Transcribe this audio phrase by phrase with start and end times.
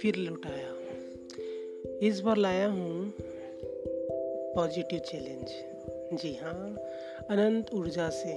[0.00, 3.12] फिर लौटाया। इस बार लाया हूँ
[4.54, 6.76] पॉजिटिव चैलेंज जी हाँ
[7.30, 8.32] अनंत ऊर्जा से।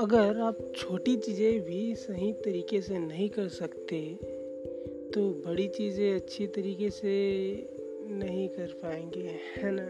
[0.00, 4.00] अगर आप छोटी चीज़ें भी सही तरीके से नहीं कर सकते
[5.14, 7.14] तो बड़ी चीज़ें अच्छी तरीके से
[8.10, 9.88] नहीं कर पाएँगे, है ना?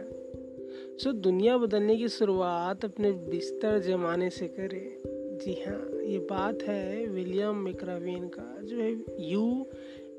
[0.99, 7.07] सो दुनिया बदलने की शुरुआत अपने बिस्तर जमाने से करें। जी हाँ ये बात है
[7.07, 8.93] विलियम मिक्रावेन का, जो है
[9.31, 9.67] यू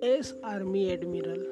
[0.03, 1.43] एस आर्मी एडमिरल।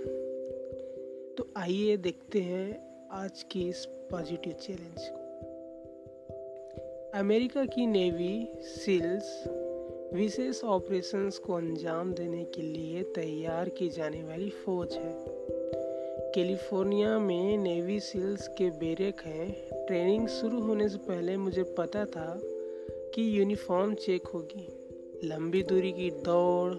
[1.38, 5.20] तो आइए देखते हैं आज की इस पॉजिटिव चैलेंज को।
[7.20, 9.44] अमेरिका की नेवी सील्स
[10.13, 15.25] विशेष ऑपरेशंस को अंजाम देने के लिए तैयार की जाने वाली फौज है।
[16.31, 19.52] कैलिफ़ोर्निया में नेवी सील्स के बैरक हैं।
[19.86, 22.41] ट्रेनिंग शुरू होने से पहले मुझे पता था
[23.16, 24.67] कि यूनिफॉर्म चेक होगी।
[25.23, 26.73] लंबी दूरी की दौड़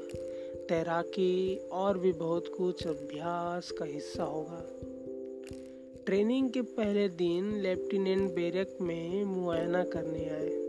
[0.69, 4.65] तैराकी और भी बहुत कुछ अभ्यास का हिस्सा होगा।
[6.07, 10.67] ट्रेनिंग के पहले दिन लेफ्टिनेंट बैरक में मुआयना करने आए।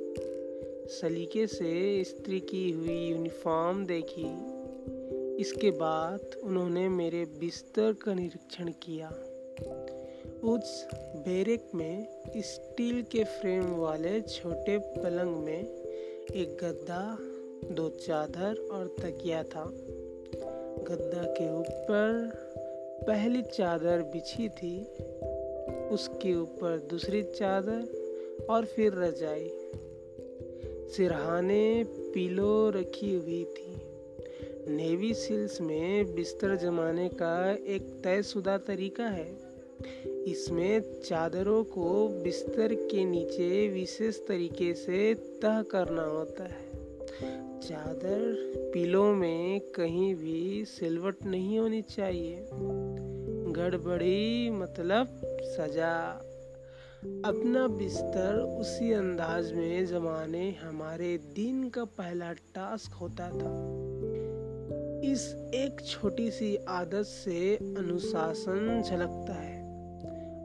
[0.88, 4.58] सलीके से इस्त्री की हुई यूनिफॉर्म देखी।
[5.42, 9.10] इसके बाद उन्होंने मेरे बिस्तर का निरीक्षण किया।
[10.44, 15.64] उस बैरक में स्टील के फ्रेम वाले छोटे पलंग में
[16.36, 17.18] एक गद्दा
[17.72, 19.66] दो चादर और तकिया था।
[20.88, 22.32] गद्दा के ऊपर
[23.08, 24.84] पहली चादर बिछी थी,
[25.90, 27.88] उसके ऊपर दूसरी चादर
[28.50, 29.52] और फिर रजाई।
[30.90, 33.82] सिरहाने पीलो रखी हुई थी।
[34.70, 39.38] नेवी सील्स में बिस्तर जमाने का एक तयशुदा तरीका है।
[40.08, 46.77] इसमें चादरों को बिस्तर के नीचे विशेष तरीके से तह करना होता है।
[47.24, 52.48] चादर पिलो में कहीं भी सिलवट नहीं होनी चाहिए।
[53.52, 55.08] गड़बड़ी मतलब
[55.44, 56.24] सजा।
[57.26, 63.78] अपना बिस्तर उसी अंदाज में जमाने हमारे दिन का पहला टास्क होता था।
[65.12, 69.64] इस एक छोटी सी आदत से अनुशासन झलकता है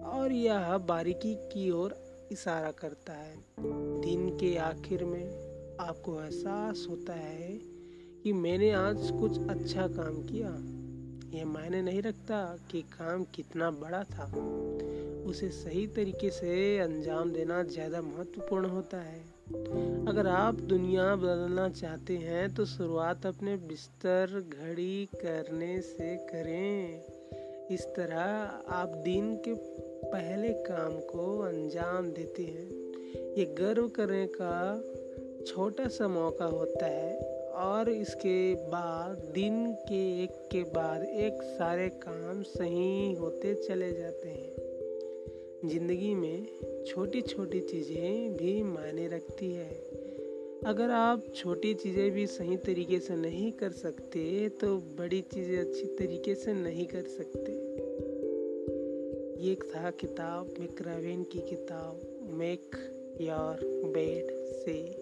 [0.03, 1.95] और यह बारीकी की ओर
[2.33, 3.37] इशारा करता है।
[4.01, 7.49] दिन के आखिर में आपको एहसास होता है
[8.23, 10.49] कि मैंने आज कुछ अच्छा काम किया।
[11.39, 14.27] यह मायने नहीं रखता कि काम कितना बड़ा था।
[15.27, 19.21] उसे सही तरीके से अंजाम देना ज़्यादा महत्वपूर्ण होता है।
[20.09, 27.03] अगर आप दुनिया बदलना चाहते हैं तो शुरुआत अपने बिस्तर घड़ी करने से करें।
[27.71, 28.23] इस तरह
[28.75, 29.55] आप दिन के
[30.07, 32.71] पहले काम को अंजाम देते हैं।
[33.39, 34.55] ये गर्व करने का
[35.47, 37.17] छोटा सा मौका होता है
[37.63, 44.29] और इसके बाद, दिन के एक के बाद एक सारे काम सही होते चले जाते
[44.29, 46.47] हैं। ज़िंदगी में
[46.87, 49.75] छोटी छोटी चीज़ें भी मायने रखती है।
[50.67, 55.87] अगर आप छोटी चीज़ें भी सही तरीके से नहीं कर सकते तो बड़ी चीज़ें अच्छी
[55.99, 57.53] तरीके से नहीं कर सकते।
[59.43, 62.77] ये था किताब मिक्रावेन की किताब, मेक
[63.21, 65.02] योर बेड से।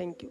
[0.00, 0.30] थैंक यू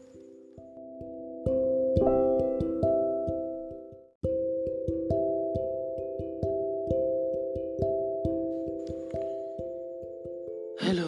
[10.84, 11.08] हेलो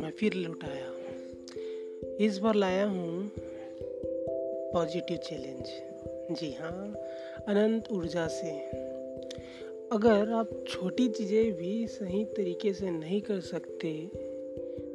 [0.00, 0.92] मैं फिर लौटाया
[2.20, 3.30] इस बार लाया हूँ
[4.72, 5.64] पॉजिटिव चैलेंज
[6.40, 6.94] जी हाँ
[7.48, 8.60] अनंत ऊर्जा से।
[9.92, 14.06] अगर आप छोटी चीज़ें भी सही तरीके से नहीं कर सकते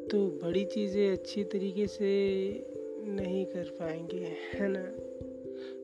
[0.08, 2.14] तो बड़ी चीज़ें अच्छी तरीके से
[3.08, 4.86] नहीं कर पाएँगे, है ना?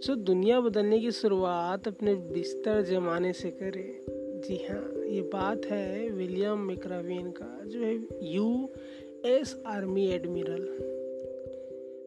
[0.02, 6.10] सो दुनिया बदलने की शुरुआत अपने बिस्तर जमाने से करें। जी हाँ ये बात है
[6.10, 8.70] विलियम मिक्रावेन का, जो है यू
[9.26, 10.66] एस आर्मी एडमिरल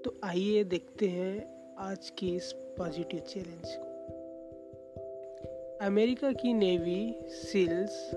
[0.05, 1.35] तो आइए देखते हैं
[1.79, 3.91] आज की इस पॉजिटिव चैलेंज को।
[5.87, 8.11] अमेरिका की नेवी सील्स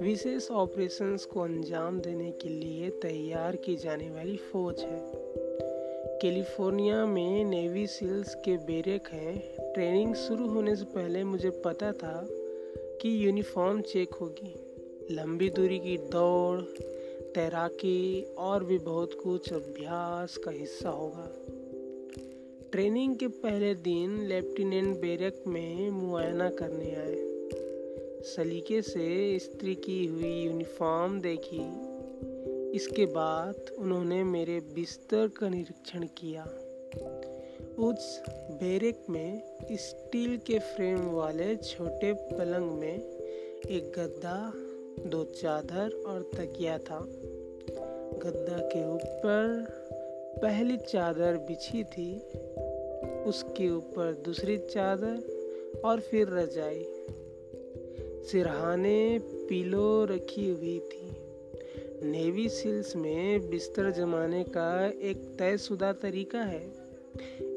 [0.00, 5.00] विशेष ऑपरेशंस को अंजाम देने के लिए तैयार की जाने वाली फौज है।
[6.22, 9.38] कैलिफ़ोर्निया में नेवी सील्स के बैरक हैं।
[9.72, 12.28] ट्रेनिंग शुरू होने से पहले मुझे पता था
[13.00, 14.54] कि यूनिफॉर्म चेक होगी।
[15.14, 16.60] लंबी दूरी की दौड़,
[17.34, 21.32] तैराकी और भी बहुत कुछ अभ्यास का हिस्सा होगा।
[22.72, 27.16] ट्रेनिंग के पहले दिन लेफ्टिनेंट बैरक में मुआयना करने आए।
[28.22, 31.91] सलीके से इस्त्री की हुई यूनिफॉर्म देखी।
[32.74, 36.44] इसके बाद उन्होंने मेरे बिस्तर का निरीक्षण किया।
[37.78, 39.42] उस बैरक में
[39.72, 42.98] स्टील के फ्रेम वाले छोटे पलंग में
[43.70, 44.52] एक गद्दा,
[45.08, 47.00] दो चादर और तकिया था।
[48.22, 49.66] गद्दा के ऊपर
[50.42, 52.18] पहली चादर बिछी थी,
[53.22, 55.22] उसके ऊपर दूसरी चादर
[55.84, 56.86] और फिर रजाई।
[58.24, 61.21] सिरहाने पीलो रखी हुई थी।
[62.04, 66.72] नेवी सिल्स में बिस्तर जमाने का एक तयशुदा तरीका है।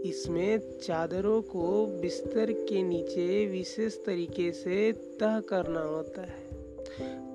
[0.06, 6.46] इसमें चादरों को बिस्तर के नीचे विशेष तरीके से तह करना होता है।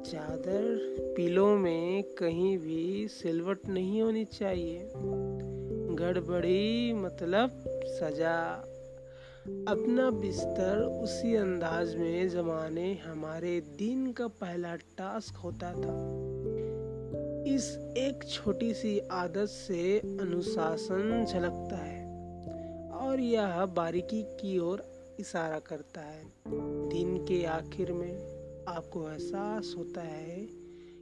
[0.02, 4.90] चादर पिलो में कहीं भी सिलवट नहीं होनी चाहिए।
[5.94, 8.66] गड़बड़ी मतलब सजा।
[9.68, 16.29] अपना बिस्तर उसी अंदाज में जमाने हमारे दिन का पहला टास्क होता था।
[17.46, 22.04] इस एक छोटी सी आदत से अनुशासन झलकता है
[22.90, 24.82] और यह बारीकी की ओर
[25.20, 26.24] इशारा करता है।
[26.88, 30.46] दिन के आखिर में आपको एहसास होता है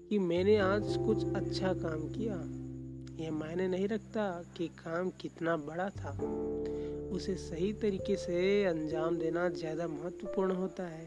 [0.08, 2.34] कि मैंने आज कुछ अच्छा काम किया।
[3.24, 6.10] यह मायने नहीं रखता कि काम कितना बड़ा था।
[7.12, 11.06] उसे सही तरीके से अंजाम देना ज़्यादा महत्वपूर्ण होता है।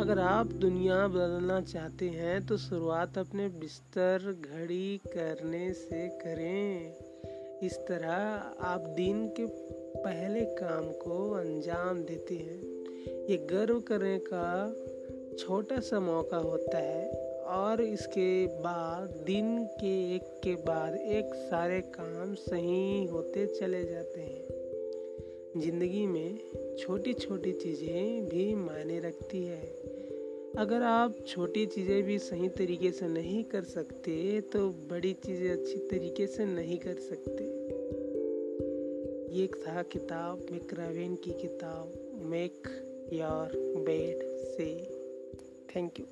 [0.00, 6.94] अगर आप दुनिया बदलना चाहते हैं तो शुरुआत अपने बिस्तर घड़ी करने से करें।
[7.62, 8.14] इस तरह
[8.66, 9.46] आप दिन के
[9.96, 12.62] पहले काम को अंजाम देते हैं।
[13.30, 14.48] ये गर्व करने का
[15.38, 17.08] छोटा सा मौका होता है,
[17.54, 24.20] और इसके बाद दिन के एक के बाद एक सारे काम सही होते चले जाते
[24.20, 24.53] हैं।
[25.56, 26.38] ज़िंदगी में
[26.78, 29.60] छोटी छोटी चीज़ें भी मायने रखती है।
[30.58, 35.78] अगर आप छोटी चीज़ें भी सही तरीके से नहीं कर सकते तो बड़ी चीज़ें अच्छी
[35.90, 37.44] तरीके से नहीं कर सकते।
[39.34, 42.68] ये था किताब मिक्रावेन की किताब, मेक
[43.12, 44.70] योर बेड से।
[45.76, 46.06] Thank you.